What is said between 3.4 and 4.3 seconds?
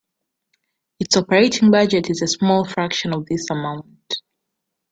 amount.